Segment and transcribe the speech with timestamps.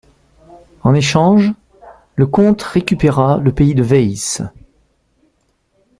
[0.81, 1.53] En échange,
[2.15, 4.41] le comte récupéra le pays de Waes.